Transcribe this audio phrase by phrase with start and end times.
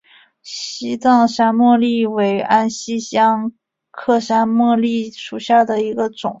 [0.41, 3.53] 西藏山茉莉为安息香
[3.91, 6.27] 科山茉莉属下的一个种。